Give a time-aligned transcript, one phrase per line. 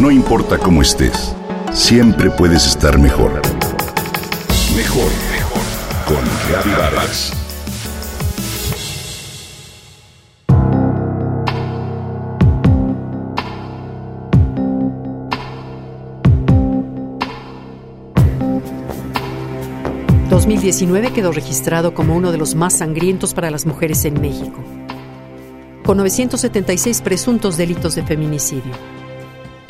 [0.00, 1.36] No importa cómo estés,
[1.74, 3.32] siempre puedes estar mejor.
[4.74, 5.62] Mejor, mejor.
[6.06, 7.32] Con Vargas.
[20.30, 24.64] ...2019 quedó registrado como uno de los más sangrientos para las mujeres en México...
[25.84, 28.99] ...con 976 presuntos delitos de feminicidio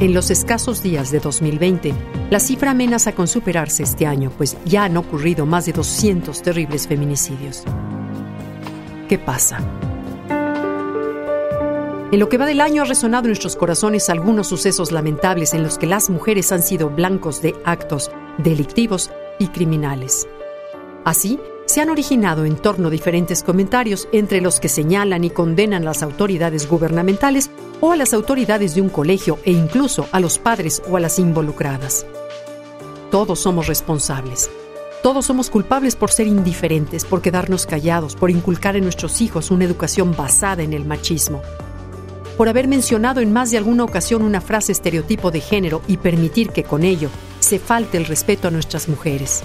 [0.00, 1.92] en los escasos días de 2020,
[2.30, 6.88] la cifra amenaza con superarse este año, pues ya han ocurrido más de 200 terribles
[6.88, 7.64] feminicidios.
[9.08, 9.58] ¿Qué pasa?
[12.12, 15.62] En lo que va del año ha resonado en nuestros corazones algunos sucesos lamentables en
[15.62, 20.26] los que las mujeres han sido blancos de actos delictivos y criminales.
[21.04, 21.38] Así,
[21.70, 25.86] se han originado en torno a diferentes comentarios entre los que señalan y condenan a
[25.86, 27.48] las autoridades gubernamentales
[27.80, 31.20] o a las autoridades de un colegio e incluso a los padres o a las
[31.20, 32.06] involucradas.
[33.12, 34.50] Todos somos responsables.
[35.04, 39.64] Todos somos culpables por ser indiferentes, por quedarnos callados, por inculcar en nuestros hijos una
[39.64, 41.40] educación basada en el machismo,
[42.36, 46.50] por haber mencionado en más de alguna ocasión una frase estereotipo de género y permitir
[46.50, 49.44] que con ello se falte el respeto a nuestras mujeres.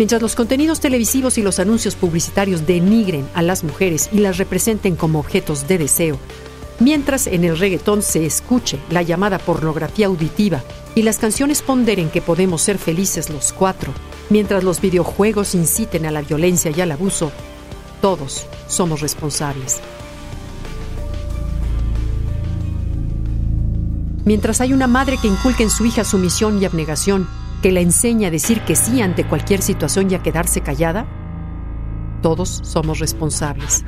[0.00, 4.96] Mientras los contenidos televisivos y los anuncios publicitarios denigren a las mujeres y las representen
[4.96, 6.18] como objetos de deseo,
[6.78, 12.22] mientras en el reggaetón se escuche la llamada pornografía auditiva y las canciones ponderen que
[12.22, 13.92] podemos ser felices los cuatro,
[14.30, 17.30] mientras los videojuegos inciten a la violencia y al abuso,
[18.00, 19.82] todos somos responsables.
[24.24, 27.28] Mientras hay una madre que inculque en su hija sumisión y abnegación,
[27.60, 31.06] que la enseña a decir que sí ante cualquier situación y a quedarse callada?
[32.22, 33.84] Todos somos responsables.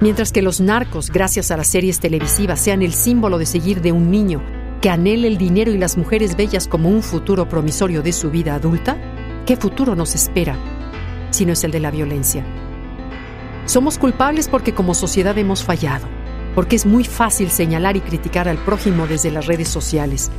[0.00, 3.92] Mientras que los narcos, gracias a las series televisivas, sean el símbolo de seguir de
[3.92, 4.42] un niño
[4.80, 8.54] que anhele el dinero y las mujeres bellas como un futuro promisorio de su vida
[8.54, 8.98] adulta,
[9.46, 10.58] ¿qué futuro nos espera
[11.30, 12.44] si no es el de la violencia?
[13.64, 16.06] Somos culpables porque como sociedad hemos fallado,
[16.54, 20.30] porque es muy fácil señalar y criticar al prójimo desde las redes sociales,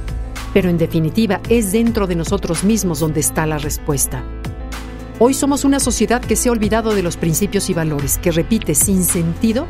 [0.56, 4.24] pero en definitiva es dentro de nosotros mismos donde está la respuesta.
[5.20, 8.74] Hoy somos una sociedad que se ha olvidado de los principios y valores, que repite
[8.74, 9.68] sin sentido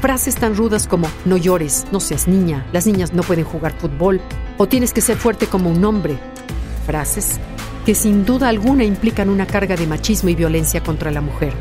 [0.00, 4.22] frases tan rudas como no llores, no seas niña, las niñas no pueden jugar fútbol
[4.56, 6.16] o tienes que ser fuerte como un hombre.
[6.86, 7.38] Frases
[7.84, 11.52] que sin duda alguna implican una carga de machismo y violencia contra la mujer.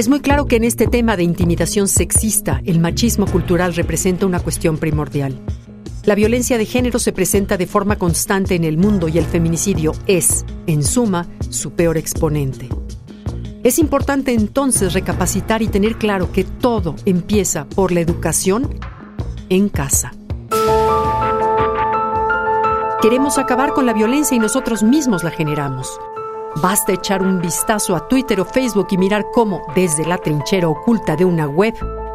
[0.00, 4.40] Es muy claro que en este tema de intimidación sexista, el machismo cultural representa una
[4.40, 5.38] cuestión primordial.
[6.06, 9.92] La violencia de género se presenta de forma constante en el mundo y el feminicidio
[10.06, 12.70] es, en suma, su peor exponente.
[13.62, 18.80] Es importante entonces recapacitar y tener claro que todo empieza por la educación
[19.50, 20.14] en casa.
[23.02, 26.00] Queremos acabar con la violencia y nosotros mismos la generamos.
[26.56, 31.14] Basta echar un vistazo a Twitter o Facebook y mirar cómo, desde la trinchera oculta
[31.14, 31.74] de una web,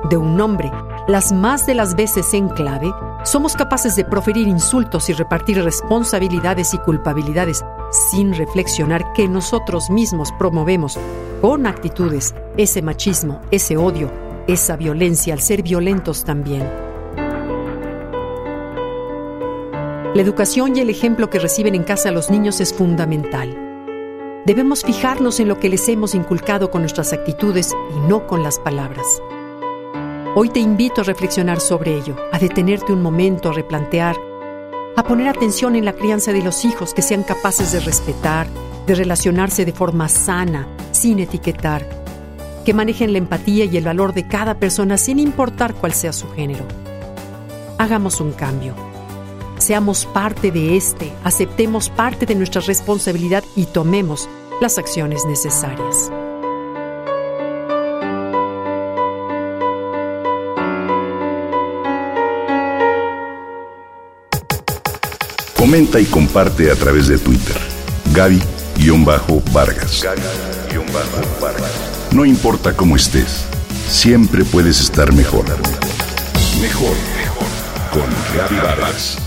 [0.10, 0.72] de un nombre,
[1.08, 6.74] las más de las veces en clave, somos capaces de proferir insultos y repartir responsabilidades
[6.74, 7.64] y culpabilidades
[8.12, 11.00] sin reflexionar que nosotros mismos promovemos
[11.42, 14.12] con actitudes ese machismo, ese odio,
[14.48, 16.70] esa violencia al ser violentos también.
[20.14, 23.65] La educación y el ejemplo que reciben en casa los niños es fundamental.
[24.46, 28.60] Debemos fijarnos en lo que les hemos inculcado con nuestras actitudes y no con las
[28.60, 29.04] palabras.
[30.36, 34.16] Hoy te invito a reflexionar sobre ello, a detenerte un momento, a replantear,
[34.96, 38.46] a poner atención en la crianza de los hijos que sean capaces de respetar,
[38.86, 41.84] de relacionarse de forma sana, sin etiquetar,
[42.64, 46.30] que manejen la empatía y el valor de cada persona sin importar cuál sea su
[46.34, 46.66] género.
[47.80, 48.76] Hagamos un cambio
[49.58, 54.30] seamos parte de este, aceptemos parte de nuestra responsabilidad y tomemos
[54.62, 56.12] las acciones necesarias.
[65.66, 67.58] Comenta y comparte a través de Twitter.
[68.14, 70.04] Gaby-Vargas.
[70.04, 71.72] Gaby-Vargas.
[72.12, 73.46] No importa cómo estés,
[73.90, 75.46] siempre puedes estar mejor.
[76.62, 77.48] Mejor, mejor.
[77.92, 78.06] Con
[78.38, 79.25] Gaby Vargas.